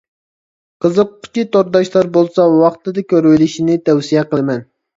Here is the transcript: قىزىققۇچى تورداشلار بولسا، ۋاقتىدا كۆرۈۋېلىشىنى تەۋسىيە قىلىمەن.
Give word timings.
قىزىققۇچى 0.85 1.43
تورداشلار 1.57 2.11
بولسا، 2.17 2.47
ۋاقتىدا 2.57 3.07
كۆرۈۋېلىشىنى 3.15 3.79
تەۋسىيە 3.87 4.29
قىلىمەن. 4.35 4.69